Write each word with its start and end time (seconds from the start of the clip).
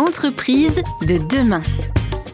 Entreprise 0.00 0.82
de 1.06 1.18
demain. 1.18 1.60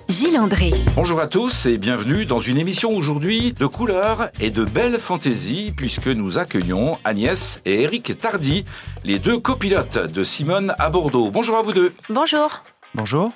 Gilles 0.08 0.38
André. 0.38 0.70
Bonjour 0.94 1.18
à 1.18 1.26
tous 1.26 1.66
et 1.66 1.78
bienvenue 1.78 2.24
dans 2.24 2.38
une 2.38 2.58
émission 2.58 2.96
aujourd'hui 2.96 3.54
de 3.54 3.66
couleurs 3.66 4.30
et 4.40 4.52
de 4.52 4.64
belles 4.64 5.00
fantaisies 5.00 5.72
puisque 5.76 6.06
nous 6.06 6.38
accueillons 6.38 6.96
Agnès 7.04 7.60
et 7.64 7.82
Eric 7.82 8.16
Tardy, 8.16 8.64
les 9.02 9.18
deux 9.18 9.38
copilotes 9.40 9.98
de 9.98 10.22
Simone 10.22 10.76
à 10.78 10.90
Bordeaux. 10.90 11.32
Bonjour 11.32 11.56
à 11.56 11.62
vous 11.62 11.72
deux. 11.72 11.92
Bonjour. 12.08 12.62
Bonjour. 12.96 13.30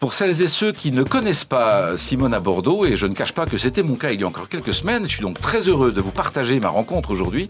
Pour 0.00 0.12
celles 0.12 0.42
et 0.42 0.48
ceux 0.48 0.72
qui 0.72 0.90
ne 0.90 1.04
connaissent 1.04 1.44
pas 1.44 1.96
Simone 1.96 2.34
à 2.34 2.40
Bordeaux, 2.40 2.84
et 2.84 2.96
je 2.96 3.06
ne 3.06 3.14
cache 3.14 3.30
pas 3.30 3.46
que 3.46 3.58
c'était 3.58 3.84
mon 3.84 3.94
cas 3.94 4.10
il 4.10 4.20
y 4.20 4.24
a 4.24 4.26
encore 4.26 4.48
quelques 4.48 4.74
semaines, 4.74 5.04
je 5.04 5.10
suis 5.10 5.22
donc 5.22 5.40
très 5.40 5.68
heureux 5.68 5.92
de 5.92 6.00
vous 6.00 6.10
partager 6.10 6.58
ma 6.58 6.68
rencontre 6.68 7.12
aujourd'hui. 7.12 7.46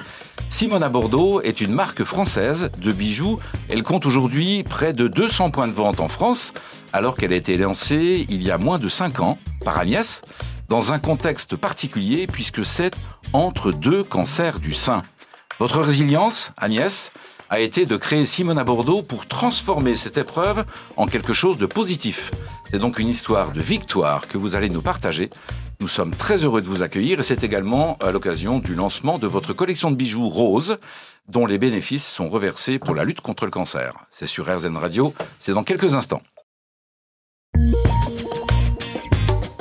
Simone 0.51 0.83
à 0.83 0.91
Bordeaux 0.91 1.41
est 1.41 1.63
une 1.63 1.73
marque 1.73 2.05
française 2.05 2.71
de 2.77 2.93
bijoux. 2.93 3.39
Elle 3.71 3.83
compte 3.83 4.05
aujourd'hui 4.05 4.63
près 4.63 4.93
de 4.93 5.09
200 5.09 5.53
points 5.53 5.67
de 5.67 5.73
vente 5.73 6.01
en 6.01 6.09
France, 6.09 6.53
alors 6.93 7.17
qu'elle 7.17 7.33
a 7.33 7.37
été 7.37 7.57
lancée 7.57 8.27
il 8.29 8.43
y 8.43 8.51
a 8.51 8.59
moins 8.59 8.79
de 8.79 8.91
5 8.91 9.21
ans 9.21 9.39
par 9.65 9.79
Agnès, 9.79 10.21
dans 10.69 10.93
un 10.93 10.99
contexte 10.99 11.57
particulier 11.57 12.27
puisque 12.27 12.67
c'est 12.67 12.95
entre 13.33 13.73
deux 13.73 14.05
cancers 14.05 14.61
du 14.61 14.75
sein. 14.75 15.03
Votre 15.59 15.81
résilience, 15.81 16.53
Agnès, 16.59 17.11
a 17.55 17.61
été 17.61 17.87
de 17.87 17.97
créer 17.97 18.27
Simone 18.27 18.59
à 18.59 18.65
Bordeaux 18.65 19.03
pour 19.03 19.27
transformer 19.27 19.95
cette 19.95 20.19
épreuve 20.19 20.65
en 20.97 21.07
quelque 21.07 21.33
chose 21.33 21.57
de 21.57 21.67
positif. 21.67 22.33
C'est 22.69 22.81
donc 22.81 22.99
une 22.99 23.09
histoire 23.09 23.53
de 23.53 23.61
victoire 23.61 24.27
que 24.27 24.37
vous 24.37 24.57
allez 24.57 24.69
nous 24.69 24.83
partager. 24.83 25.31
Nous 25.81 25.87
sommes 25.87 26.17
très 26.17 26.43
heureux 26.43 26.63
de 26.63 26.67
vous 26.67 26.83
accueillir 26.83 27.21
et 27.21 27.23
c'est 27.23 27.45
également 27.45 27.97
à 27.99 28.11
l'occasion 28.11 28.59
du 28.59 28.75
lancement 28.75 29.21
de 29.21 29.29
votre 29.29 29.53
collection 29.53 29.93
de 29.93 29.97
bijoux 29.97 30.29
rose 30.29 30.79
dont 31.29 31.47
les 31.47 31.59
bénéfices 31.59 32.05
sont 32.05 32.29
reversés 32.29 32.81
pour 32.81 32.97
la 32.97 33.05
lutte 33.05 33.21
contre 33.21 33.45
le 33.45 33.53
cancer. 33.53 33.95
C'est 34.11 34.27
sur 34.27 34.53
RZN 34.53 34.77
Radio, 34.77 35.15
c'est 35.39 35.53
dans 35.53 35.63
quelques 35.63 35.95
instants. 35.95 36.23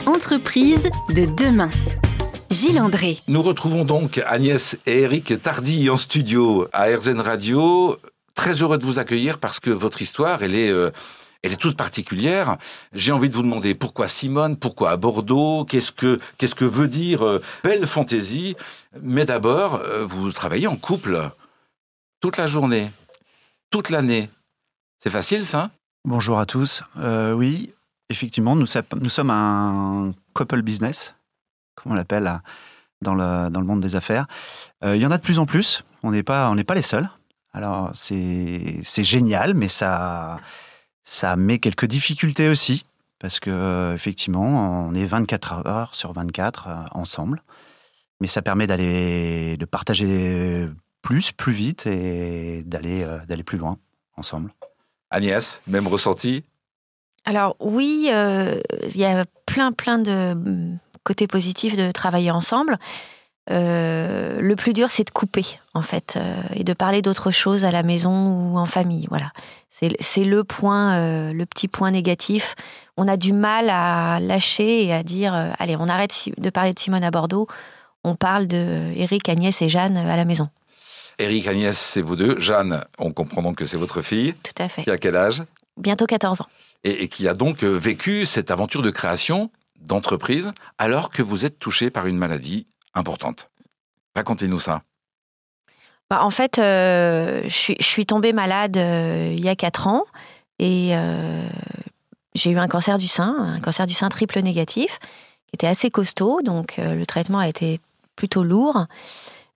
Entreprise 0.07 0.89
de 1.09 1.25
demain. 1.37 1.69
Gilles 2.53 2.79
André. 2.79 3.17
Nous 3.27 3.41
retrouvons 3.41 3.83
donc 3.83 4.19
Agnès 4.27 4.77
et 4.85 5.01
Eric 5.01 5.41
Tardy 5.41 5.89
en 5.89 5.97
studio 5.97 6.67
à 6.71 6.85
RZN 6.85 7.19
Radio. 7.19 7.97
Très 8.35 8.61
heureux 8.61 8.77
de 8.77 8.85
vous 8.85 8.99
accueillir 8.99 9.39
parce 9.39 9.59
que 9.59 9.71
votre 9.71 10.03
histoire, 10.03 10.43
elle 10.43 10.53
est, 10.53 10.69
euh, 10.69 10.91
elle 11.41 11.53
est 11.53 11.57
toute 11.57 11.75
particulière. 11.75 12.57
J'ai 12.93 13.11
envie 13.11 13.29
de 13.29 13.33
vous 13.33 13.41
demander 13.41 13.73
pourquoi 13.73 14.07
Simone, 14.07 14.55
pourquoi 14.55 14.91
à 14.91 14.97
Bordeaux, 14.97 15.65
qu'est-ce 15.65 15.91
que, 15.91 16.19
qu'est-ce 16.37 16.53
que 16.53 16.63
veut 16.63 16.87
dire 16.87 17.25
euh, 17.25 17.41
belle 17.63 17.87
fantaisie. 17.87 18.55
Mais 19.01 19.25
d'abord, 19.25 19.77
euh, 19.77 20.05
vous 20.05 20.31
travaillez 20.31 20.67
en 20.67 20.75
couple 20.75 21.31
toute 22.21 22.37
la 22.37 22.45
journée, 22.45 22.91
toute 23.71 23.89
l'année. 23.89 24.29
C'est 24.99 25.09
facile, 25.09 25.43
ça? 25.43 25.71
Bonjour 26.05 26.37
à 26.37 26.45
tous. 26.45 26.83
Euh, 26.99 27.33
oui, 27.33 27.73
effectivement, 28.11 28.55
nous 28.55 28.67
sommes 28.67 29.31
un 29.31 30.13
couple 30.35 30.61
business, 30.61 31.15
comme 31.75 31.91
on 31.91 31.95
l'appelle 31.95 32.41
dans 33.01 33.15
le, 33.15 33.49
dans 33.49 33.59
le 33.59 33.65
monde 33.65 33.81
des 33.81 33.95
affaires. 33.95 34.27
Euh, 34.83 34.95
il 34.95 35.01
y 35.01 35.05
en 35.05 35.11
a 35.11 35.17
de 35.17 35.23
plus 35.23 35.39
en 35.39 35.45
plus. 35.45 35.83
On 36.03 36.11
n'est 36.11 36.23
pas, 36.23 36.49
on 36.49 36.55
n'est 36.55 36.63
pas 36.63 36.75
les 36.75 36.81
seuls. 36.81 37.09
Alors, 37.53 37.91
c'est 37.93 38.79
c'est 38.83 39.03
génial, 39.03 39.53
mais 39.53 39.67
ça, 39.67 40.39
ça 41.03 41.35
met 41.35 41.59
quelques 41.59 41.85
difficultés 41.85 42.49
aussi. 42.49 42.83
Parce 43.19 43.39
que, 43.39 43.51
euh, 43.51 43.93
effectivement, 43.93 44.87
on 44.87 44.93
est 44.95 45.05
24 45.05 45.67
heures 45.67 45.95
sur 45.95 46.11
24 46.11 46.67
euh, 46.67 46.75
ensemble. 46.91 47.41
Mais 48.19 48.27
ça 48.27 48.41
permet 48.41 48.67
d'aller, 48.67 49.55
de 49.57 49.65
partager 49.65 50.67
plus, 51.03 51.31
plus 51.31 51.53
vite 51.53 51.85
et 51.85 52.63
d'aller, 52.65 53.03
euh, 53.03 53.19
d'aller 53.27 53.43
plus 53.43 53.59
loin 53.59 53.77
ensemble. 54.17 54.51
Agnès, 55.11 55.61
même 55.67 55.87
ressenti? 55.87 56.43
Alors 57.25 57.55
oui, 57.59 58.09
euh, 58.11 58.59
il 58.89 58.97
y 58.97 59.05
a 59.05 59.25
plein 59.45 59.71
plein 59.71 59.99
de 59.99 60.75
côtés 61.03 61.27
positifs 61.27 61.75
de 61.75 61.91
travailler 61.91 62.31
ensemble. 62.31 62.77
Euh, 63.51 64.39
le 64.39 64.55
plus 64.55 64.71
dur, 64.71 64.89
c'est 64.89 65.03
de 65.03 65.09
couper 65.09 65.45
en 65.73 65.81
fait 65.81 66.13
euh, 66.15 66.33
et 66.55 66.63
de 66.63 66.71
parler 66.73 67.01
d'autre 67.01 67.29
chose 67.29 67.65
à 67.65 67.71
la 67.71 67.83
maison 67.83 68.11
ou 68.53 68.57
en 68.57 68.65
famille. 68.65 69.05
Voilà, 69.09 69.31
c'est 69.69 70.23
le 70.23 70.43
point, 70.45 70.93
euh, 70.93 71.33
le 71.33 71.45
petit 71.45 71.67
point 71.67 71.91
négatif. 71.91 72.55
On 72.95 73.07
a 73.07 73.17
du 73.17 73.33
mal 73.33 73.69
à 73.69 74.19
lâcher 74.21 74.85
et 74.85 74.93
à 74.93 75.03
dire 75.03 75.33
allez, 75.59 75.75
on 75.77 75.89
arrête 75.89 76.29
de 76.37 76.49
parler 76.49 76.73
de 76.73 76.79
Simone 76.79 77.03
à 77.03 77.11
Bordeaux. 77.11 77.47
On 78.05 78.15
parle 78.15 78.47
de 78.47 78.91
Eric, 78.95 79.27
Agnès 79.27 79.61
et 79.61 79.67
Jeanne 79.69 79.97
à 79.97 80.15
la 80.15 80.25
maison. 80.25 80.47
Eric, 81.19 81.47
Agnès, 81.47 81.77
c'est 81.77 82.01
vous 82.01 82.15
deux. 82.15 82.39
Jeanne, 82.39 82.83
on 82.97 83.11
comprend 83.11 83.41
donc 83.43 83.57
que 83.57 83.65
c'est 83.65 83.77
votre 83.77 84.01
fille, 84.01 84.33
Tout 84.43 84.63
à 84.63 84.67
fait. 84.69 84.83
qui 84.83 84.89
a 84.91 84.97
quel 84.97 85.15
âge? 85.15 85.43
Bientôt 85.77 86.05
14 86.05 86.41
ans. 86.41 86.47
et, 86.83 87.03
et 87.03 87.07
qui 87.07 87.27
a 87.27 87.33
donc 87.33 87.63
vécu 87.63 88.25
cette 88.25 88.51
aventure 88.51 88.81
de 88.81 88.89
création 88.91 89.49
d'entreprise 89.83 90.51
alors 90.77 91.09
que 91.09 91.21
vous 91.21 91.45
êtes 91.45 91.59
touché 91.59 91.89
par 91.89 92.07
une 92.07 92.17
maladie 92.17 92.67
importante. 92.93 93.49
Racontez-nous 94.15 94.59
ça. 94.59 94.83
Bah, 96.09 96.23
en 96.23 96.29
fait, 96.29 96.59
euh, 96.59 97.41
je, 97.45 97.75
suis, 97.79 98.05
tombée 98.05 98.33
malade 98.33 98.77
euh, 98.77 99.33
il 99.35 99.43
y 99.43 99.49
a 99.49 99.55
4 99.55 99.87
ans 99.87 100.03
et 100.59 100.89
euh, 100.91 101.47
j'ai 102.35 102.51
eu 102.51 102.57
un 102.57 102.67
cancer 102.67 102.97
du 102.97 103.07
sein, 103.07 103.35
un 103.55 103.59
cancer 103.59 103.87
du 103.87 103.93
sein 103.93 104.09
triple 104.09 104.39
négatif, 104.41 104.99
qui 105.47 105.55
était 105.55 105.67
assez 105.67 105.89
costaud, 105.89 106.41
donc 106.43 106.75
le 106.77 107.05
traitement 107.05 107.39
a 107.39 107.47
été 107.47 107.79
plutôt 108.15 108.43
lourd. 108.43 108.85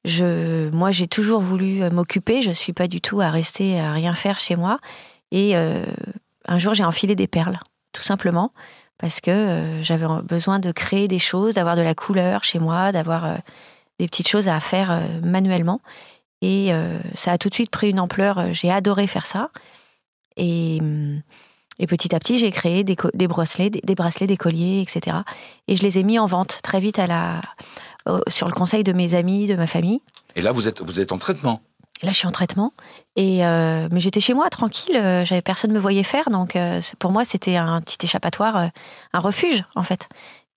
Je, 0.06 0.70
moi, 0.70 0.92
j'ai 0.92 1.08
toujours 1.08 1.42
voulu 1.42 1.88
m'occuper, 1.92 2.42
je 2.42 2.50
ne 2.50 2.54
suis 2.56 2.74
pas 2.74 2.88
du 2.88 3.02
tout 3.02 3.22
à 3.22 3.30
rester 3.30 3.80
à 3.80 3.92
rien 3.92 4.14
faire 4.14 4.40
chez 4.40 4.56
moi. 4.56 4.80
Et 5.32 5.56
un 5.56 6.58
jour, 6.58 6.74
j'ai 6.74 6.84
enfilé 6.84 7.16
des 7.16 7.28
perles, 7.28 7.60
tout 7.94 8.04
simplement, 8.04 8.52
parce 8.97 9.22
que 9.22 9.31
euh, 9.31 9.84
j'avais 9.84 10.08
besoin 10.24 10.59
de 10.59 10.72
créer 10.72 11.08
des 11.08 11.19
choses, 11.19 11.56
d'avoir 11.56 11.75
de 11.75 11.81
la 11.81 11.96
couleur 11.96 12.44
chez 12.44 12.59
moi, 12.59 12.91
d'avoir 12.91 13.25
euh, 13.25 13.35
des 14.00 14.08
petites 14.08 14.28
choses 14.28 14.47
à 14.47 14.59
faire 14.59 14.91
euh, 14.91 15.22
manuellement. 15.22 15.81
Et 16.44 16.72
ça 17.16 17.31
a 17.31 17.40
tout 17.40 17.50
de 17.50 17.56
suite 17.56 17.72
pris 17.72 17.90
une 17.90 18.00
ampleur. 18.00 18.53
J'ai 18.53 18.69
adoré 18.69 19.07
faire 19.07 19.25
ça. 19.25 19.50
Et, 20.36 20.78
hum, 20.80 21.24
et 21.80 21.88
petit 21.88 22.13
à 22.13 22.19
petit, 22.19 22.38
j'ai 22.38 22.52
créé 22.52 22.84
des, 22.84 22.96
des 23.16 23.28
bracelets, 23.28 23.72
des, 23.72 23.81
des 23.81 23.96
bracelets, 23.96 24.28
des 24.28 24.38
colliers, 24.38 24.80
etc. 24.81 25.18
Et 25.68 25.75
je 25.75 25.81
les 25.81 25.97
ai 25.97 26.03
mis 26.03 26.19
en 26.19 26.28
vente 26.28 26.59
très 26.62 26.80
vite 26.80 27.00
à 27.00 27.07
la, 27.07 27.41
sur 28.28 28.47
le 28.47 28.53
conseil 28.53 28.84
de 28.84 28.94
mes 28.94 29.16
amis, 29.16 29.47
de 29.47 29.56
ma 29.56 29.66
famille. 29.66 30.00
Et 30.36 30.44
là, 30.44 30.52
vous 30.52 30.68
êtes, 30.68 30.80
vous 30.80 31.00
êtes 31.00 31.12
en 31.12 31.18
traitement. 31.18 31.63
Là, 32.03 32.12
je 32.12 32.18
suis 32.18 32.28
en 32.28 32.31
traitement. 32.31 32.74
Et 33.16 33.46
euh, 33.46 33.88
mais 33.91 34.00
j'étais 34.00 34.19
chez 34.19 34.34
moi, 34.34 34.50
tranquille. 34.50 34.96
euh, 34.96 35.25
J'avais 35.25 35.41
personne 35.41 35.72
me 35.72 35.80
voyait 35.80 36.03
faire, 36.03 36.30
donc 36.30 36.56
euh, 36.56 36.80
pour 37.00 37.12
moi, 37.12 37.25
c'était 37.25 37.56
un 37.56 37.81
petit 37.81 37.97
échappatoire, 38.03 38.56
euh, 38.58 38.68
un 39.13 39.19
refuge 39.19 39.63
en 39.75 39.84
fait. 39.84 40.07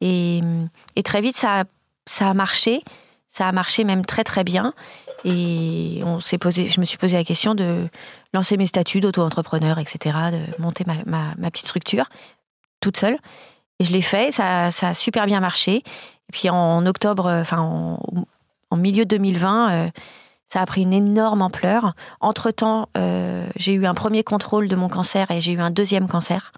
Et, 0.03 0.41
et 0.97 1.03
très 1.03 1.21
vite, 1.21 1.37
ça, 1.37 1.61
a- 1.61 1.65
ça 2.07 2.29
a 2.31 2.35
marché. 2.35 2.83
Ça 3.29 3.47
a 3.47 3.53
marché 3.53 3.85
même 3.85 4.05
très 4.05 4.25
très 4.25 4.43
bien. 4.45 4.75
Et 5.25 6.01
on 6.05 6.19
s'est 6.21 6.39
posé, 6.39 6.69
je 6.69 6.81
me 6.81 6.85
suis 6.85 6.99
posé 6.99 7.17
la 7.17 7.23
question 7.25 7.55
de 7.55 7.89
lancer 8.35 8.57
mes 8.57 8.67
statuts 8.67 9.01
d'auto-entrepreneur, 9.01 9.79
etc., 9.79 10.17
de 10.33 10.61
monter 10.63 10.85
ma, 11.07 11.51
petite 11.51 11.67
structure 11.69 12.07
toute 12.81 12.97
seule. 12.97 13.19
Et 13.79 13.85
je 13.85 13.93
l'ai 13.93 14.03
fait. 14.03 14.33
Ça, 14.33 14.71
ça 14.71 14.89
a 14.89 14.95
super 14.95 15.27
bien 15.27 15.39
marché. 15.41 15.77
Et 15.77 16.33
puis 16.33 16.51
en 16.51 16.85
octobre, 16.87 17.31
enfin 17.31 17.59
en, 17.61 17.99
en 18.71 18.77
milieu 18.77 19.05
2020. 19.05 19.91
Ça 20.53 20.61
a 20.61 20.67
pris 20.67 20.83
une 20.83 20.93
énorme 20.93 21.43
ampleur. 21.43 21.95
Entre-temps, 22.21 22.89
euh, 22.97 23.49
j'ai 23.57 23.73
eu 23.73 23.87
un 23.87 23.95
premier 23.95 24.25
contrôle 24.25 24.69
de 24.69 24.77
mon 24.77 24.89
cancer 24.89 25.31
et 25.31 25.41
j'ai 25.41 25.53
eu 25.53 25.61
un 25.61 25.71
deuxième 25.71 26.09
cancer. 26.09 26.53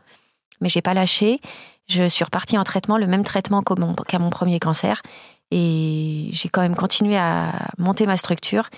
Mais 0.61 0.69
j'ai 0.69 0.81
pas 0.81 0.95
lâché. 0.95 1.41
Je 1.89 2.09
suis 2.09 2.25
repartie 2.25 2.57
en 2.57 2.65
traitement, 2.65 2.97
le 2.97 3.07
même 3.07 3.25
traitement 3.25 3.63
qu'à 3.63 4.19
mon 4.19 4.31
premier 4.31 4.59
cancer. 4.59 5.03
Et 5.51 6.31
j'ai 6.33 6.49
quand 6.49 6.63
même 6.63 6.77
continué 6.77 7.19
à 7.19 7.53
monter 7.77 8.07
ma 8.07 8.17
structure, 8.17 8.71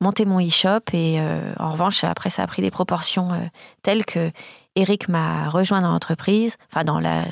monter 0.00 0.24
mon 0.24 0.44
e-shop. 0.44 0.80
Et 0.92 1.20
euh, 1.20 1.52
en 1.60 1.70
revanche, 1.70 2.02
après, 2.02 2.30
ça 2.30 2.42
a 2.42 2.46
pris 2.48 2.62
des 2.62 2.72
proportions 2.72 3.32
euh, 3.32 3.46
telles 3.82 4.04
que 4.04 4.32
Eric 4.74 5.08
m'a 5.08 5.48
rejoint 5.48 5.80
dans 5.80 5.90
l'entreprise, 5.90 6.56
enfin 6.72 6.84
dans 6.84 6.98
la, 6.98 7.24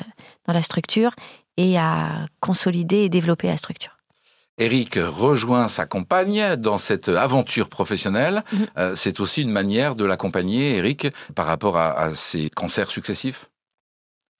dans 0.47 0.53
la 0.53 0.61
structure, 0.61 1.11
et 1.57 1.77
a 1.77 2.27
consolidé 2.39 2.97
et 2.99 3.09
développé 3.09 3.47
la 3.47 3.57
structure. 3.57 3.94
Eric 4.57 4.95
rejoint 5.01 5.67
sa 5.67 5.85
compagne 5.85 6.55
dans 6.55 6.77
cette 6.77 7.09
aventure 7.09 7.67
professionnelle. 7.69 8.43
Mhm. 8.53 8.67
Euh, 8.77 8.95
c'est 8.95 9.19
aussi 9.19 9.41
une 9.41 9.51
manière 9.51 9.95
de 9.95 10.05
l'accompagner, 10.05 10.77
Eric, 10.77 11.07
par 11.35 11.45
rapport 11.45 11.77
à, 11.77 11.91
à 11.99 12.15
ses 12.15 12.49
cancers 12.49 12.89
successifs. 12.89 13.49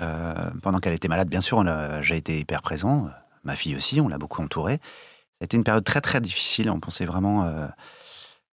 Euh, 0.02 0.34
pendant 0.62 0.80
qu'elle 0.80 0.94
était 0.94 1.08
malade, 1.08 1.28
bien 1.30 1.42
sûr, 1.42 1.64
j'ai 2.02 2.18
été 2.18 2.40
hyper 2.40 2.62
présent. 2.62 3.10
Ma 3.44 3.56
fille 3.56 3.76
aussi, 3.76 4.00
on 4.02 4.08
l'a 4.08 4.18
beaucoup 4.18 4.42
entourée. 4.42 4.80
Ça 4.82 5.42
a 5.42 5.46
été 5.46 5.58
une 5.58 5.64
période 5.64 5.84
très 5.84 6.02
très 6.02 6.22
difficile. 6.22 6.70
On 6.72 6.80
pensait 6.80 7.06
vraiment, 7.06 7.46
euh, 7.46 7.68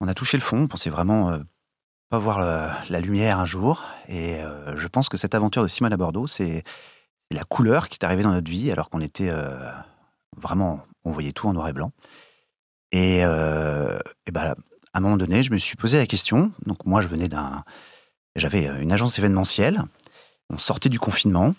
on 0.00 0.08
a 0.08 0.14
touché 0.14 0.36
le 0.36 0.42
fond. 0.42 0.60
On 0.62 0.68
pensait 0.68 0.90
vraiment 0.90 1.30
euh, 1.30 1.38
pas 2.10 2.18
voir 2.18 2.38
le- 2.38 2.90
la 2.90 3.00
lumière 3.00 3.38
un 3.38 3.46
jour. 3.46 3.82
Et 4.08 4.36
euh, 4.36 4.76
je 4.76 4.88
pense 4.88 5.08
que 5.08 5.16
cette 5.16 5.34
aventure 5.34 5.62
de 5.62 5.68
Simone 5.68 5.92
à 5.92 5.96
Bordeaux, 5.96 6.26
c'est 6.26 6.62
c'est 7.30 7.36
la 7.36 7.42
couleur 7.44 7.88
qui 7.88 7.98
est 8.00 8.04
arrivée 8.04 8.22
dans 8.22 8.30
notre 8.30 8.48
vie, 8.50 8.70
alors 8.70 8.88
qu'on 8.88 9.00
était 9.00 9.30
euh, 9.30 9.58
vraiment, 10.36 10.80
on 11.06 11.10
voyait 11.10 11.32
tout 11.32 11.48
en 11.48 11.52
noir 11.52 11.68
et 11.68 11.72
blanc. 11.72 11.92
Et, 12.92 13.20
euh, 13.24 13.98
et 14.26 14.32
ben, 14.32 14.54
à 14.92 14.98
un 14.98 15.00
moment 15.00 15.16
donné, 15.16 15.42
je 15.42 15.52
me 15.52 15.58
suis 15.58 15.76
posé 15.76 15.98
la 15.98 16.06
question. 16.06 16.52
Donc 16.66 16.84
moi, 16.84 17.00
je 17.00 17.06
venais 17.06 17.28
d'un, 17.28 17.64
j'avais 18.34 18.66
une 18.80 18.92
agence 18.92 19.18
événementielle. 19.18 19.82
On 20.50 20.58
sortait 20.58 20.88
du 20.88 20.98
confinement 20.98 21.54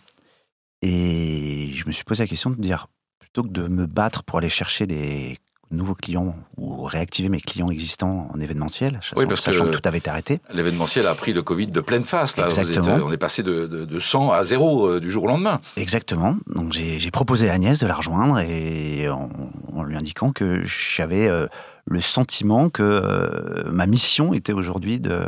et 0.81 1.71
je 1.73 1.87
me 1.87 1.91
suis 1.91 2.03
posé 2.03 2.23
la 2.23 2.27
question 2.27 2.49
de 2.49 2.55
dire, 2.55 2.87
plutôt 3.19 3.43
que 3.43 3.49
de 3.49 3.67
me 3.67 3.85
battre 3.85 4.23
pour 4.23 4.37
aller 4.37 4.49
chercher 4.49 4.85
des 4.85 5.37
nouveaux 5.71 5.95
clients 5.95 6.35
ou 6.57 6.83
réactiver 6.83 7.29
mes 7.29 7.41
clients 7.41 7.69
existants 7.69 8.29
en 8.33 8.39
événementiel, 8.39 8.99
Oui, 9.15 9.25
parce 9.27 9.41
sachant 9.41 9.65
que- 9.65 9.71
que, 9.71 9.75
tout 9.77 9.87
avait 9.87 9.97
été 9.97 10.09
arrêté. 10.09 10.39
L'événementiel 10.53 11.05
a 11.07 11.15
pris 11.15 11.33
le 11.33 11.41
Covid 11.41 11.67
de 11.67 11.81
pleine 11.81 12.03
face. 12.03 12.37
Là. 12.37 12.47
Êtes- 12.47 12.57
Exactement. 12.57 13.05
on 13.05 13.11
est 13.11 13.17
passé 13.17 13.43
de, 13.43 13.67
de, 13.67 13.85
de 13.85 13.99
100 13.99 14.31
à 14.31 14.43
0 14.43 14.85
euh, 14.87 14.99
du 14.99 15.11
jour 15.11 15.25
au 15.25 15.27
lendemain. 15.27 15.59
Exactement. 15.75 16.37
Donc 16.53 16.71
j'ai 16.73 16.99
j'ai 16.99 17.11
proposé 17.11 17.49
à 17.49 17.53
Agnès 17.53 17.79
de 17.79 17.87
la 17.87 17.95
rejoindre 17.95 18.39
et 18.39 19.09
en, 19.09 19.29
en 19.73 19.83
lui 19.83 19.95
indiquant 19.97 20.31
que 20.31 20.61
j'avais 20.65 21.27
euh, 21.27 21.47
le 21.85 22.01
sentiment 22.01 22.69
que 22.69 22.83
euh, 22.83 23.69
ma 23.71 23.85
mission 23.87 24.33
était 24.33 24.53
aujourd'hui 24.53 24.99
de, 24.99 25.19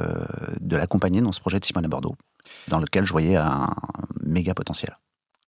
de 0.62 0.76
l'accompagner 0.78 1.22
dans 1.22 1.32
ce 1.32 1.40
projet 1.40 1.60
de 1.60 1.66
Simone 1.66 1.86
à 1.86 1.88
Bordeaux, 1.90 2.16
dans 2.68 2.80
lequel 2.80 3.06
je 3.06 3.12
voyais 3.12 3.36
un 3.36 3.70
méga 4.24 4.54
potentiel. 4.54 4.98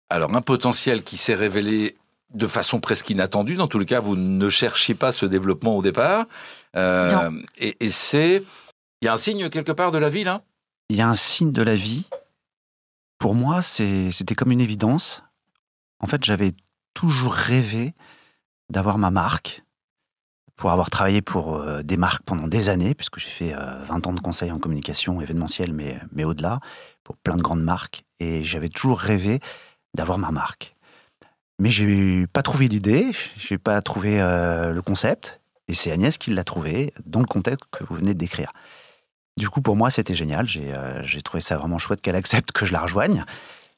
Alors, 0.09 0.35
un 0.35 0.41
potentiel 0.41 1.03
qui 1.03 1.15
s'est 1.17 1.35
révélé 1.35 1.95
de 2.33 2.47
façon 2.47 2.79
presque 2.79 3.09
inattendue. 3.09 3.55
Dans 3.55 3.67
tous 3.67 3.79
les 3.79 3.85
cas, 3.85 3.99
vous 3.99 4.15
ne 4.15 4.49
cherchiez 4.49 4.95
pas 4.95 5.11
ce 5.11 5.25
développement 5.25 5.77
au 5.77 5.81
départ. 5.81 6.25
Euh, 6.75 7.31
et 7.57 7.77
et 7.79 7.89
c'est... 7.89 8.43
Il 9.01 9.05
y 9.05 9.07
a 9.07 9.13
un 9.13 9.17
signe 9.17 9.49
quelque 9.49 9.71
part 9.71 9.91
de 9.91 9.97
la 9.97 10.09
vie, 10.09 10.23
là? 10.23 10.43
Il 10.89 10.95
y 10.95 11.01
a 11.01 11.07
un 11.07 11.15
signe 11.15 11.51
de 11.51 11.63
la 11.63 11.75
vie. 11.75 12.05
Pour 13.17 13.33
moi, 13.33 13.61
c'était 13.61 14.35
comme 14.35 14.51
une 14.51 14.61
évidence. 14.61 15.23
En 15.99 16.07
fait, 16.07 16.23
j'avais 16.23 16.53
toujours 16.93 17.33
rêvé 17.33 17.93
d'avoir 18.69 18.97
ma 18.97 19.11
marque, 19.11 19.63
pour 20.55 20.71
avoir 20.71 20.91
travaillé 20.91 21.21
pour 21.21 21.55
euh, 21.55 21.81
des 21.81 21.97
marques 21.97 22.23
pendant 22.23 22.47
des 22.47 22.69
années, 22.69 22.93
puisque 22.93 23.17
j'ai 23.17 23.29
fait 23.29 23.53
euh, 23.53 23.83
20 23.85 24.07
ans 24.07 24.13
de 24.13 24.19
conseil 24.19 24.51
en 24.51 24.59
communication 24.59 25.19
événementielle, 25.19 25.73
mais, 25.73 25.99
mais 26.11 26.23
au-delà, 26.23 26.59
pour 27.03 27.17
plein 27.17 27.35
de 27.35 27.41
grandes 27.41 27.63
marques. 27.63 28.03
Et 28.19 28.43
j'avais 28.43 28.69
toujours 28.69 28.99
rêvé 28.99 29.39
d'avoir 29.95 30.19
ma 30.19 30.29
marque. 30.29 30.75
Mais 31.61 31.69
j'ai 31.69 32.25
pas 32.25 32.41
trouvé 32.41 32.67
l'idée, 32.67 33.11
j'ai 33.37 33.59
pas 33.59 33.79
trouvé 33.83 34.19
euh, 34.19 34.71
le 34.71 34.81
concept, 34.81 35.41
et 35.67 35.75
c'est 35.75 35.91
Agnès 35.91 36.17
qui 36.17 36.31
l'a 36.31 36.43
trouvé 36.43 36.91
dans 37.05 37.19
le 37.19 37.27
contexte 37.27 37.65
que 37.69 37.83
vous 37.83 37.97
venez 37.97 38.15
de 38.15 38.19
décrire. 38.19 38.51
Du 39.37 39.47
coup, 39.47 39.61
pour 39.61 39.75
moi, 39.75 39.91
c'était 39.91 40.15
génial. 40.15 40.47
J'ai 40.47 40.73
euh, 40.75 41.03
trouvé 41.23 41.39
ça 41.39 41.59
vraiment 41.59 41.77
chouette 41.77 42.01
qu'elle 42.01 42.15
accepte 42.15 42.51
que 42.51 42.65
je 42.65 42.73
la 42.73 42.81
rejoigne. 42.81 43.25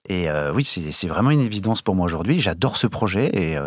Et 0.07 0.30
euh, 0.30 0.53
oui, 0.53 0.63
c'est 0.63 1.07
vraiment 1.07 1.31
une 1.31 1.41
évidence 1.41 1.81
pour 1.81 1.94
moi 1.94 2.06
aujourd'hui. 2.06 2.39
J'adore 2.39 2.77
ce 2.77 2.88
projet 2.88 3.25
et 3.33 3.57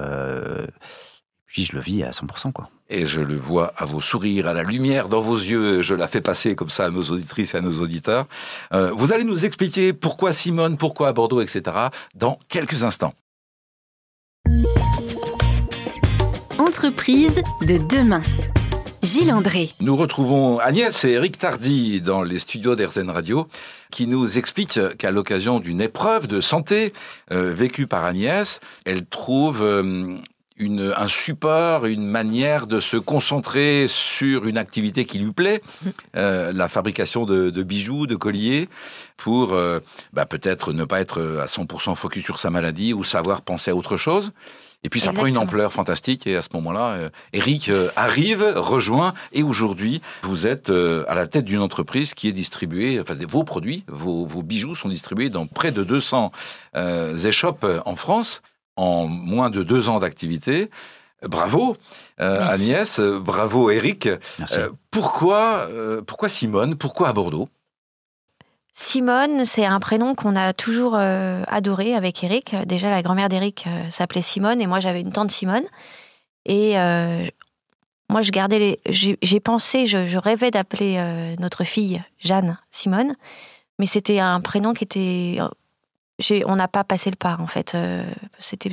puis 1.45 1.65
je 1.67 1.77
le 1.77 1.83
vis 1.83 2.03
à 2.03 2.11
100%. 2.13 2.53
Quoi. 2.53 2.71
Et 2.89 3.05
je 3.07 3.21
le 3.21 3.37
vois 3.37 3.75
à 3.77 3.85
vos 3.85 4.01
sourires, 4.01 4.47
à 4.47 4.55
la 4.55 4.63
lumière 4.63 5.11
dans 5.11 5.21
vos 5.21 5.37
yeux. 5.37 5.83
Je 5.83 5.95
la 5.95 6.09
fais 6.09 6.23
passer 6.23 6.55
comme 6.55 6.71
ça 6.71 6.87
à 6.87 6.91
nos 6.91 7.03
auditrices 7.03 7.55
et 7.55 7.59
à 7.59 7.61
nos 7.61 7.83
auditeurs. 7.83 8.27
Vous 8.73 9.13
allez 9.13 9.25
nous 9.25 9.45
expliquer 9.45 9.93
pourquoi 9.93 10.33
Simone, 10.33 10.79
pourquoi 10.79 11.13
Bordeaux, 11.13 11.43
etc. 11.43 11.89
dans 12.15 12.39
quelques 12.49 12.83
instants. 12.83 13.13
Entreprise 16.59 17.43
de 17.69 17.77
demain. 17.77 18.23
Gilles 19.03 19.31
André. 19.31 19.71
Nous 19.81 19.95
retrouvons 19.95 20.59
Agnès 20.59 21.05
et 21.05 21.11
Eric 21.11 21.37
Tardy 21.37 22.01
dans 22.01 22.23
les 22.23 22.39
studios 22.39 22.75
d'Airzen 22.75 23.11
Radio 23.11 23.47
qui 23.91 24.07
nous 24.07 24.39
expliquent 24.39 24.97
qu'à 24.97 25.11
l'occasion 25.11 25.61
d'une 25.61 25.83
épreuve 25.83 26.27
de 26.29 26.41
santé 26.41 26.95
euh, 27.31 27.53
vécue 27.53 27.87
par 27.87 28.07
Agnès, 28.07 28.61
elle 28.87 29.05
trouve 29.05 29.63
euh, 29.63 30.17
un 30.59 31.09
support, 31.09 31.85
une 31.85 32.07
manière 32.07 32.67
de 32.67 32.81
se 32.81 32.97
concentrer 32.97 33.85
sur 33.87 34.47
une 34.47 34.57
activité 34.57 35.05
qui 35.05 35.19
lui 35.19 35.33
plaît, 35.33 35.61
euh, 36.17 36.55
la 36.55 36.69
fabrication 36.69 37.27
de, 37.27 37.51
bijoux, 37.63 38.07
de 38.07 38.17
colliers, 38.17 38.71
pour 39.19 39.55
bah, 40.15 40.25
peut-être 40.25 40.73
ne 40.73 40.85
pas 40.85 41.01
être 41.01 41.39
à 41.43 41.47
100% 41.47 41.95
focus 41.97 42.25
sur 42.25 42.39
sa 42.39 42.49
maladie 42.49 42.95
ou 42.95 43.05
savoir 43.05 43.43
penser 43.43 43.71
à 43.71 43.77
autre 43.77 43.99
chose. 43.99 44.33
Et 44.87 44.89
puis 44.89 45.01
ça 45.01 45.13
prend 45.13 45.27
une 45.27 45.37
ampleur 45.37 45.73
fantastique 45.73 46.29
et 46.29 46.37
à 46.37 46.43
ce 46.43 46.51
moment-là, 46.55 46.91
euh, 46.91 47.11
Eric 47.33 47.71
euh, 47.71 47.89
arrive, 47.97 48.45
rejoint 48.55 49.15
et 49.33 49.43
aujourd'hui, 49.43 50.01
vous 50.23 50.47
êtes 50.47 50.71
euh, 50.71 51.05
à 51.09 51.17
la 51.17 51.27
tête 51.27 51.45
d'une 51.45 51.59
entreprise 51.59 52.15
qui 52.15 52.29
est 52.29 52.33
distribuée, 52.33 53.01
enfin 53.01 53.17
vos 53.29 53.43
produits, 53.43 53.83
vos, 53.89 54.27
vos 54.27 54.45
bijoux 54.45 54.77
sont 54.77 54.89
distribués 54.89 55.29
dans 55.29 55.49
près 55.49 55.73
de 55.73 55.83
200 55.83 56.31
euh, 56.77 57.17
échoppes 57.17 57.65
euh, 57.65 57.81
en 57.85 57.97
France 57.97 58.43
en 58.77 59.09
moins 59.09 59.51
de 59.51 59.65
deux 59.65 59.89
ans 59.89 59.99
d'activité. 59.99 60.71
Bravo 61.23 61.77
euh. 62.21 62.47
Agnès, 62.49 63.01
bravo 63.01 63.71
Eric. 63.71 64.09
Merci. 64.39 64.59
Euh, 64.59 64.69
pourquoi, 64.93 65.67
euh, 65.69 66.01
pourquoi 66.01 66.29
Simone? 66.29 66.77
Pourquoi 66.77 67.09
à 67.09 67.13
Bordeaux? 67.13 67.49
Simone, 68.79 69.47
c'est 69.47 69.65
un 69.65 69.81
prénom 69.81 70.15
qu'on 70.15 70.37
a 70.37 70.53
toujours 70.53 70.97
euh, 70.97 71.43
adoré 71.49 71.95
avec 71.95 72.23
Eric. 72.23 72.55
Déjà, 72.67 72.91
la 72.91 73.01
grand-mère 73.01 73.31
d'Eric 73.31 73.65
euh, 73.67 73.89
s'appelait 73.89 74.21
Simone 74.21 74.61
et 74.61 74.67
moi, 74.67 74.81
j'avais 74.81 75.01
une 75.01 75.11
tante 75.11 75.31
Simone. 75.31 75.65
Et 76.45 76.79
euh, 76.79 77.25
moi, 78.11 78.21
je 78.21 78.31
gardais 78.33 78.59
les. 78.59 78.81
J'ai 78.91 79.41
pensé, 79.41 79.87
je, 79.87 80.07
je 80.07 80.19
rêvais 80.19 80.51
d'appeler 80.51 81.03
notre 81.41 81.65
fille 81.65 82.03
Jeanne 82.21 82.59
Simone, 82.71 83.17
mais 83.79 83.87
c'était 83.87 84.19
un 84.19 84.41
prénom 84.43 84.75
qui 84.75 84.85
était. 84.85 85.39
On 86.45 86.57
n'a 86.57 86.69
pas 86.69 86.85
passé 86.85 87.09
le 87.09 87.17
pas, 87.17 87.39
en 87.41 87.47
fait. 87.47 87.77
C'était. 88.39 88.73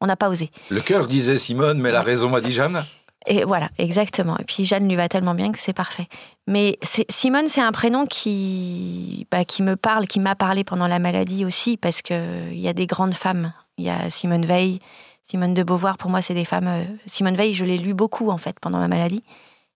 On 0.00 0.06
n'a 0.06 0.16
pas 0.16 0.30
osé. 0.30 0.50
Le 0.70 0.80
cœur 0.80 1.08
disait 1.08 1.36
Simone, 1.36 1.80
mais 1.80 1.90
la 1.90 2.02
raison 2.02 2.30
m'a 2.30 2.40
dit 2.40 2.52
Jeanne? 2.52 2.84
Et 3.26 3.44
voilà, 3.44 3.70
exactement. 3.78 4.36
Et 4.38 4.44
puis 4.44 4.64
Jeanne 4.64 4.88
lui 4.88 4.96
va 4.96 5.08
tellement 5.08 5.34
bien 5.34 5.52
que 5.52 5.58
c'est 5.58 5.72
parfait. 5.72 6.08
Mais 6.46 6.78
Simone, 6.82 7.48
c'est 7.48 7.60
un 7.60 7.72
prénom 7.72 8.06
qui, 8.06 9.26
bah, 9.30 9.44
qui 9.44 9.62
me 9.62 9.76
parle, 9.76 10.06
qui 10.06 10.18
m'a 10.20 10.34
parlé 10.34 10.64
pendant 10.64 10.88
la 10.88 10.98
maladie 10.98 11.44
aussi, 11.44 11.76
parce 11.76 12.02
qu'il 12.02 12.58
y 12.58 12.68
a 12.68 12.72
des 12.72 12.86
grandes 12.86 13.14
femmes. 13.14 13.52
Il 13.78 13.84
y 13.84 13.90
a 13.90 14.10
Simone 14.10 14.44
Veil, 14.44 14.80
Simone 15.22 15.54
de 15.54 15.62
Beauvoir, 15.62 15.96
pour 15.98 16.10
moi, 16.10 16.20
c'est 16.20 16.34
des 16.34 16.44
femmes. 16.44 16.66
euh, 16.66 16.84
Simone 17.06 17.36
Veil, 17.36 17.54
je 17.54 17.64
l'ai 17.64 17.78
lu 17.78 17.94
beaucoup, 17.94 18.30
en 18.30 18.38
fait, 18.38 18.58
pendant 18.60 18.78
ma 18.78 18.88
maladie. 18.88 19.22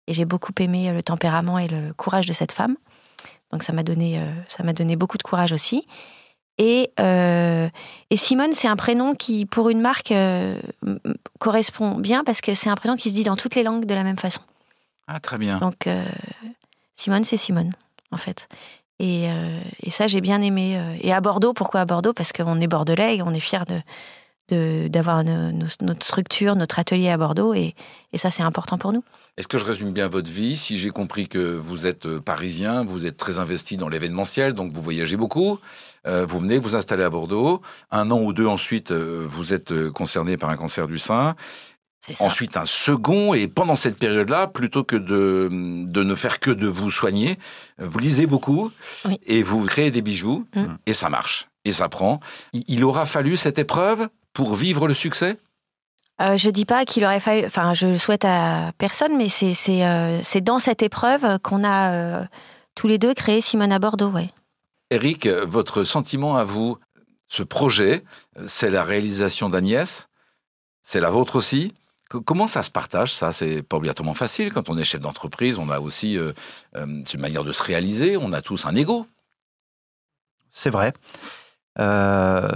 Et 0.09 0.15
j'ai 0.15 0.25
beaucoup 0.25 0.53
aimé 0.59 0.91
euh, 0.91 0.95
le 0.95 1.03
tempérament 1.03 1.59
et 1.59 1.69
le 1.69 1.93
courage 1.95 2.27
de 2.27 2.33
cette 2.33 2.53
femme. 2.53 2.77
Donc 3.53 3.63
ça 3.63 3.73
m'a 3.73 3.85
donné, 3.85 4.19
euh, 4.19 4.25
ça 4.49 4.65
m'a 4.65 4.73
donné 4.73 4.97
beaucoup 4.97 5.19
de 5.19 5.23
courage 5.23 5.53
aussi. 5.53 5.87
Et, 6.59 6.91
euh, 7.01 7.69
et 8.11 8.17
Simone, 8.17 8.53
c'est 8.55 8.69
un 8.69 8.77
prénom 8.77 9.13
qui, 9.15 9.47
pour 9.47 9.69
une 9.69 9.81
marque, 9.81 10.11
euh, 10.11 10.61
correspond 11.47 11.93
bien 11.97 12.25
parce 12.25 12.41
que 12.41 12.55
c'est 12.55 12.69
un 12.69 12.75
prénom 12.75 12.97
qui 12.97 13.09
se 13.11 13.15
dit 13.15 13.23
dans 13.23 13.37
toutes 13.37 13.55
les 13.55 13.63
langues 13.63 13.85
de 13.87 13.95
la 13.95 14.03
même 14.03 14.19
façon. 14.19 14.41
Ah, 15.07 15.21
très 15.21 15.39
bien. 15.39 15.59
Donc, 15.59 15.87
euh, 15.87 16.05
Simone, 16.97 17.23
c'est 17.23 17.37
Simone, 17.37 17.71
en 18.11 18.17
fait. 18.17 18.49
Et, 18.99 19.27
euh, 19.31 19.61
et 19.83 19.91
ça, 19.91 20.09
j'ai 20.09 20.21
bien 20.21 20.43
aimé. 20.43 20.77
euh. 20.77 20.97
Et 21.03 21.13
à 21.13 21.21
Bordeaux, 21.21 21.53
pourquoi 21.53 21.83
à 21.83 21.85
Bordeaux? 21.85 22.13
Parce 22.13 22.33
qu'on 22.33 22.61
est 22.61 22.67
bordelais 22.67 23.17
et 23.17 23.23
on 23.23 23.33
est 23.33 23.39
fiers 23.41 23.65
de, 23.69 23.75
de- 23.75 23.83
d'avoir 24.53 25.25
notre 25.25 26.05
structure, 26.05 26.57
notre 26.57 26.79
atelier 26.79 27.09
à 27.11 27.17
Bordeaux. 27.17 27.55
Et, 27.55 27.75
et 28.13 28.19
ça, 28.19 28.31
c'est 28.31 28.43
important 28.43 28.79
pour 28.79 28.93
nous. 28.93 29.03
Est-ce 29.37 29.49
que 29.49 29.59
je 29.59 29.65
résume 29.65 29.93
bien 29.93 30.09
votre 30.09 30.31
vie? 30.31 30.57
Si 30.57 30.79
j'ai 30.79 30.91
compris 30.91 31.29
que 31.29 31.39
vous 31.57 31.85
êtes 31.85 32.07
euh, 32.07 32.21
parisien, 32.21 32.85
vous 32.85 33.05
êtes 33.05 33.19
très 33.19 33.39
investi 33.39 33.77
dans 33.77 33.89
l'événementiel, 33.91 34.55
donc 34.55 34.73
vous 34.73 34.81
voyagez 34.81 35.17
beaucoup, 35.19 35.59
euh, 36.07 36.25
vous 36.25 36.39
venez 36.39 36.59
vous 36.59 36.75
installer 36.75 37.03
à 37.03 37.11
Bordeaux, 37.11 37.61
un 37.91 38.11
an 38.11 38.21
ou 38.23 38.33
deux 38.33 38.47
ensuite, 38.47 38.93
euh, 38.93 39.27
vous 39.29 39.53
êtes 39.53 39.91
concerné 39.91 40.39
par 40.39 40.49
un 40.49 40.57
cancer 40.57 40.87
du 40.89 40.99
sein, 40.99 41.35
C'est 42.01 42.15
ça. 42.17 42.25
ensuite 42.25 42.57
un 42.57 42.65
second, 42.65 43.35
et 43.35 43.47
pendant 43.47 43.75
cette 43.75 43.99
période-là, 43.99 44.47
plutôt 44.47 44.85
que 44.85 44.97
de, 44.97 45.49
de 45.51 46.03
ne 46.03 46.15
faire 46.15 46.41
que 46.41 46.51
de 46.53 46.67
vous 46.67 46.91
soigner, 46.91 47.39
vous 47.79 47.99
lisez 47.99 48.27
beaucoup, 48.27 48.71
Oui. 49.05 49.19
et 49.27 49.43
vous 49.43 49.63
créez 49.67 49.91
des 49.91 50.01
bijoux, 50.03 50.47
Mm. 50.55 50.77
et 50.87 50.95
ça 50.95 51.11
marche, 51.11 51.49
et 51.67 51.73
ça 51.73 51.91
prend. 51.91 52.21
Il 52.55 52.85
aura 52.85 53.05
fallu 53.05 53.37
cette 53.37 53.59
épreuve? 53.59 54.09
Pour 54.37 54.55
vivre 54.55 54.87
le 54.87 54.93
succès? 54.93 55.39
Euh, 56.21 56.37
je 56.37 56.51
dis 56.51 56.67
pas 56.67 56.85
qu'il 56.85 57.05
aurait 57.05 57.21
fallu. 57.21 57.47
Enfin, 57.47 57.73
je 57.73 57.87
le 57.87 57.99
souhaite 57.99 58.27
à 58.27 58.73
personne, 58.77 59.17
mais 59.17 59.31
c'est 59.31 59.55
c'est 59.55 59.83
euh, 59.85 60.23
c'est 60.23 60.43
dans 60.43 60.59
cette 60.59 60.83
épreuve 60.83 61.39
qu'on 61.41 61.65
a 61.65 61.93
euh, 61.93 62.25
tous 62.75 62.87
les 62.87 62.99
deux 62.99 63.15
créé 63.15 63.41
Simone 63.41 63.73
à 63.73 63.79
Bordeaux, 63.79 64.11
ouais. 64.11 64.29
Eric, 64.91 65.27
votre 65.27 65.85
sentiment 65.85 66.37
à 66.37 66.45
vous, 66.45 66.77
ce 67.29 67.43
projet, 67.43 68.05
c'est 68.47 68.71
la 68.71 68.85
réalisation 68.85 69.49
d'Agnès, 69.49 70.09
c'est 70.83 71.01
la 71.01 71.11
vôtre 71.11 71.37
aussi? 71.37 71.75
Comment 72.09 72.47
ça 72.47 72.63
se 72.63 72.71
partage 72.71 73.13
ça? 73.13 73.33
C'est 73.33 73.63
pas 73.63 73.79
obligatoirement 73.79 74.15
facile 74.15 74.53
quand 74.53 74.69
on 74.69 74.79
est 74.79 74.85
chef 74.85 75.01
d'entreprise. 75.01 75.59
On 75.59 75.71
a 75.71 75.81
aussi 75.81 76.17
euh, 76.17 76.33
euh, 76.77 77.03
c'est 77.05 77.15
une 77.15 77.21
manière 77.21 77.43
de 77.43 77.51
se 77.51 77.65
réaliser. 77.65 78.17
On 78.17 78.33
a 78.33 78.43
tous 78.43 78.65
un 78.65 78.77
ego. 78.77 79.07
C'est 80.53 80.71
vrai. 80.71 80.93
Euh, 81.79 82.49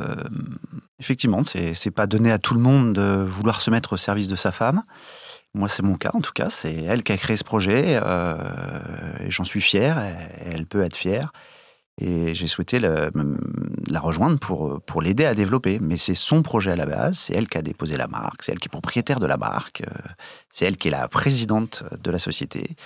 effectivement, 0.98 1.42
c'est 1.46 1.90
pas 1.90 2.06
donné 2.06 2.32
à 2.32 2.38
tout 2.38 2.54
le 2.54 2.60
monde 2.60 2.94
de 2.94 3.24
vouloir 3.24 3.60
se 3.60 3.70
mettre 3.70 3.94
au 3.94 3.96
service 3.96 4.28
de 4.28 4.36
sa 4.36 4.52
femme. 4.52 4.82
Moi, 5.52 5.68
c'est 5.68 5.82
mon 5.82 5.96
cas, 5.96 6.10
en 6.14 6.20
tout 6.20 6.32
cas. 6.32 6.48
C'est 6.48 6.74
elle 6.74 7.02
qui 7.02 7.12
a 7.12 7.16
créé 7.16 7.36
ce 7.36 7.44
projet 7.44 7.98
euh, 8.02 8.36
et 9.20 9.30
j'en 9.30 9.44
suis 9.44 9.60
fier. 9.60 9.98
et 9.98 10.50
Elle 10.52 10.66
peut 10.66 10.82
être 10.82 10.96
fière. 10.96 11.32
Et 11.98 12.32
j'ai 12.34 12.46
souhaité 12.46 12.78
la, 12.78 13.10
rejoindre 14.00 14.38
pour, 14.38 14.80
pour 14.82 15.02
l'aider 15.02 15.26
à 15.26 15.34
développer. 15.34 15.78
Mais 15.80 15.96
c'est 15.96 16.14
son 16.14 16.42
projet 16.42 16.72
à 16.72 16.76
la 16.76 16.86
base, 16.86 17.18
c'est 17.18 17.34
elle 17.34 17.46
qui 17.46 17.58
a 17.58 17.62
déposé 17.62 17.96
la 17.96 18.06
marque, 18.06 18.42
c'est 18.42 18.52
elle 18.52 18.58
qui 18.58 18.68
est 18.68 18.70
propriétaire 18.70 19.20
de 19.20 19.26
la 19.26 19.36
marque, 19.36 19.82
euh, 19.82 20.08
c'est 20.50 20.64
elle 20.64 20.76
qui 20.76 20.88
est 20.88 20.92
la 20.92 21.08
présidente 21.08 21.84
de 22.02 22.10
la 22.10 22.18
société. 22.18 22.76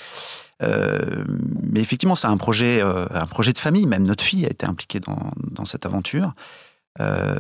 Euh, 0.63 1.25
mais 1.63 1.81
effectivement, 1.81 2.15
c'est 2.15 2.27
un 2.27 2.37
projet, 2.37 2.81
euh, 2.81 3.07
un 3.11 3.27
projet 3.27 3.53
de 3.53 3.59
famille. 3.59 3.87
Même 3.87 4.07
notre 4.07 4.25
fille 4.25 4.47
a 4.47 4.51
été 4.51 4.67
impliquée 4.67 5.01
dans, 5.01 5.65
cette 5.65 5.87
aventure. 5.87 6.35
Euh, 7.01 7.39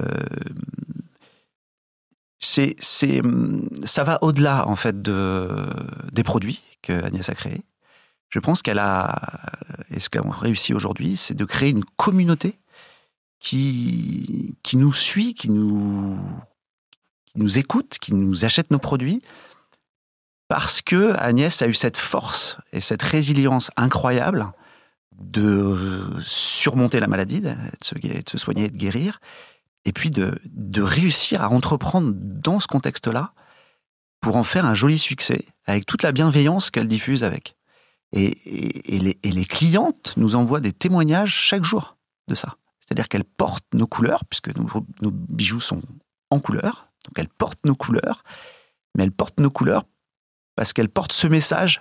c'est, 2.40 2.76
ça 3.84 4.04
va 4.04 4.18
au-delà 4.22 4.68
en 4.68 4.76
fait 4.76 5.00
de, 5.00 5.48
des 6.12 6.22
produits 6.22 6.62
que 6.82 7.04
Agnès 7.04 7.28
a 7.28 7.34
créés. 7.34 7.62
Je 8.30 8.38
pense 8.40 8.62
qu'elle 8.62 8.78
a, 8.78 9.14
et 9.90 10.00
ce 10.00 10.10
qu'on 10.10 10.30
réussit 10.30 10.74
aujourd'hui, 10.74 11.16
c'est 11.16 11.34
de 11.34 11.44
créer 11.44 11.70
une 11.70 11.84
communauté 11.96 12.58
qui, 13.38 14.56
nous 14.74 14.92
suit, 14.92 15.34
qui 15.34 15.50
nous, 15.50 16.18
écoute, 17.56 17.98
qui 18.00 18.14
nous 18.14 18.44
achète 18.44 18.70
nos 18.70 18.78
produits, 18.78 19.22
parce 20.48 20.82
que 20.82 21.12
Agnès 21.18 21.62
a 21.62 21.66
eu 21.66 21.74
cette 21.74 21.96
force 21.96 22.58
et 22.72 22.80
cette 22.80 23.02
résilience 23.02 23.70
incroyable 23.76 24.52
de 25.12 26.10
surmonter 26.24 27.00
la 27.00 27.06
maladie, 27.06 27.40
de 27.40 27.54
se, 27.82 27.94
de 27.94 28.28
se 28.28 28.38
soigner 28.38 28.64
et 28.64 28.70
de 28.70 28.76
guérir, 28.76 29.20
et 29.84 29.92
puis 29.92 30.10
de, 30.10 30.38
de 30.46 30.82
réussir 30.82 31.42
à 31.42 31.50
entreprendre 31.50 32.12
dans 32.14 32.60
ce 32.60 32.66
contexte-là 32.66 33.32
pour 34.20 34.36
en 34.36 34.44
faire 34.44 34.64
un 34.64 34.74
joli 34.74 34.98
succès, 34.98 35.44
avec 35.66 35.84
toute 35.86 36.02
la 36.02 36.12
bienveillance 36.12 36.70
qu'elle 36.70 36.88
diffuse 36.88 37.24
avec. 37.24 37.56
Et, 38.16 38.94
et, 38.94 38.98
les, 39.00 39.18
et, 39.24 39.32
les, 39.32 39.44
clientes 39.44 40.14
nous 40.16 40.36
envoient 40.36 40.60
des 40.60 40.72
témoignages 40.72 41.34
chaque 41.34 41.64
jour 41.64 41.96
de 42.28 42.36
ça. 42.36 42.56
C'est-à-dire 42.80 43.08
qu'elles 43.08 43.24
portent 43.24 43.66
nos 43.74 43.88
couleurs, 43.88 44.24
puisque 44.24 44.54
nos, 44.56 44.66
nos, 45.02 45.10
bijoux 45.10 45.60
sont 45.60 45.82
en 46.30 46.38
couleur, 46.38 46.88
donc 47.04 47.18
elles 47.18 47.28
portent 47.28 47.64
nos 47.66 47.74
couleurs, 47.74 48.22
mais 48.94 49.02
elles 49.02 49.12
portent 49.12 49.40
nos 49.40 49.50
couleurs 49.50 49.84
parce 50.54 50.72
qu'elles 50.72 50.88
portent 50.88 51.12
ce 51.12 51.26
message 51.26 51.80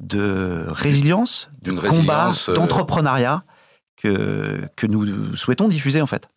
de 0.00 0.64
résilience, 0.68 1.48
de 1.62 1.70
combat, 1.72 2.32
euh, 2.48 2.54
d'entrepreneuriat 2.54 3.44
que, 3.96 4.68
que 4.74 4.86
nous 4.88 5.36
souhaitons 5.36 5.68
diffuser 5.68 6.02
en 6.02 6.06
fait. 6.06 6.28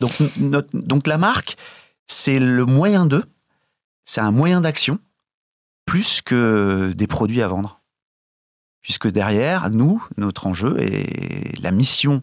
Donc, 0.00 0.12
notre, 0.38 0.68
donc 0.76 1.06
la 1.06 1.18
marque, 1.18 1.56
c'est 2.06 2.38
le 2.38 2.64
moyen 2.64 3.06
d'eux, 3.06 3.24
c'est 4.04 4.20
un 4.20 4.32
moyen 4.32 4.60
d'action 4.60 4.98
plus 5.84 6.20
que 6.20 6.92
des 6.96 7.06
produits 7.06 7.42
à 7.42 7.48
vendre. 7.48 7.75
Puisque 8.86 9.08
derrière, 9.08 9.68
nous, 9.70 10.00
notre 10.16 10.46
enjeu 10.46 10.80
et 10.80 11.60
la 11.60 11.72
mission 11.72 12.22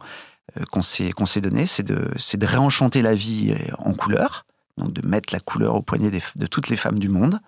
euh, 0.57 0.63
qu'on 0.71 0.81
s'est 1.25 1.41
donnée, 1.41 1.65
c'est 1.65 1.83
de, 1.83 2.09
de 2.15 2.45
réenchanter 2.45 3.01
la 3.01 3.13
vie 3.13 3.51
euh, 3.51 3.73
en 3.79 3.93
couleur, 3.93 4.45
donc 4.77 4.93
de 4.93 5.05
mettre 5.05 5.33
la 5.33 5.41
couleur 5.41 5.75
au 5.75 5.81
poignet 5.81 6.09
de 6.09 6.45
toutes 6.45 6.69
les 6.69 6.77
femmes 6.77 6.99
du 6.99 7.09
monde, 7.09 7.41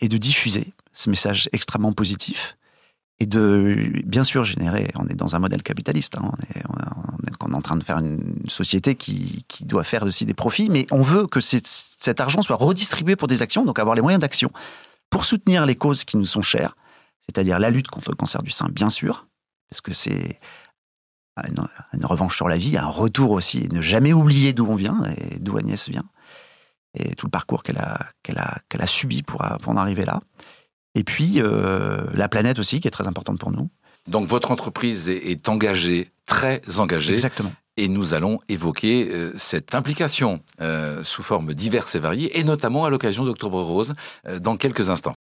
et 0.00 0.08
de 0.08 0.16
diffuser 0.16 0.72
ce 0.94 1.10
message 1.10 1.50
extrêmement 1.52 1.92
positif 1.92 2.56
et 3.20 3.26
de 3.26 4.00
bien 4.06 4.24
sûr 4.24 4.44
générer. 4.44 4.90
On 4.98 5.08
est 5.08 5.14
dans 5.14 5.36
un 5.36 5.40
modèle 5.40 5.62
capitaliste. 5.62 6.16
Hein, 6.16 6.22
on, 6.24 6.58
est, 6.58 6.62
on, 7.42 7.52
est, 7.52 7.54
en 7.54 7.60
train 7.60 7.76
de 7.76 7.84
faire 7.84 7.98
une 7.98 8.48
société 8.48 8.94
qui, 8.94 9.44
qui, 9.46 9.66
doit 9.66 9.84
faire 9.84 10.04
aussi 10.04 10.24
des 10.24 10.32
profits, 10.32 10.70
mais 10.70 10.86
on 10.90 11.02
veut 11.02 11.26
que 11.26 11.40
cet 11.40 12.18
argent 12.18 12.40
soit 12.40 12.56
redistribué 12.56 13.14
pour 13.14 13.28
des 13.28 13.42
actions, 13.42 13.66
donc 13.66 13.78
avoir 13.78 13.94
les 13.94 14.00
moyens 14.00 14.22
d'action 14.22 14.50
pour 15.10 15.26
soutenir 15.26 15.66
les 15.66 15.74
causes 15.74 16.04
qui 16.04 16.16
nous 16.16 16.24
sont 16.24 16.40
chères, 16.40 16.74
c'est-à-dire 17.26 17.58
la 17.58 17.70
lutte 17.70 17.88
contre 17.88 18.10
le 18.10 18.16
cancer 18.16 18.42
du 18.42 18.50
sein, 18.50 18.68
bien 18.70 18.90
sûr, 18.90 19.26
parce 19.70 19.80
que 19.80 19.92
c'est 19.92 20.38
une, 21.48 21.66
une, 21.92 22.06
revanche 22.06 22.36
sur 22.36 22.48
la 22.48 22.56
vie, 22.56 22.76
un 22.76 22.86
retour 22.86 23.30
aussi, 23.30 23.64
et 23.64 23.68
ne 23.68 23.80
jamais 23.80 24.12
oublier 24.12 24.52
d'où 24.52 24.66
on 24.66 24.76
vient 24.76 25.02
et 25.16 25.38
d'où 25.40 25.56
Agnès 25.56 25.88
vient, 25.88 26.04
et 26.94 27.14
tout 27.14 27.26
le 27.26 27.30
parcours 27.30 27.62
qu'elle 27.62 27.78
a, 27.78 27.98
qu'elle 28.22 28.38
a, 28.38 28.58
qu'elle 28.68 28.82
a 28.82 28.86
subi 28.86 29.22
pour, 29.22 29.44
pour 29.60 29.72
en 29.72 29.76
arriver 29.76 30.04
là. 30.04 30.20
Et 30.94 31.04
puis 31.04 31.34
euh, 31.40 32.04
la 32.14 32.28
planète 32.28 32.58
aussi, 32.58 32.80
qui 32.80 32.88
est 32.88 32.92
très 32.92 33.06
importante 33.06 33.38
pour 33.38 33.50
nous. 33.50 33.68
Donc 34.06 34.28
votre 34.28 34.50
entreprise 34.50 35.08
est, 35.08 35.48
engagée, 35.48 36.12
très 36.26 36.62
engagée. 36.78 37.14
Exactement. 37.14 37.52
Et 37.76 37.88
nous 37.88 38.14
allons 38.14 38.38
évoquer 38.48 39.08
euh, 39.10 39.32
cette 39.36 39.74
implication 39.74 40.40
euh, 40.60 41.02
sous 41.02 41.24
forme 41.24 41.54
diverses 41.54 41.94
et 41.96 41.98
variées, 41.98 42.38
et 42.38 42.44
notamment 42.44 42.84
à 42.84 42.90
l'occasion 42.90 43.24
d'Octobre 43.24 43.60
Rose, 43.60 43.94
dans 44.40 44.56
quelques 44.56 44.90
instants. 44.90 45.13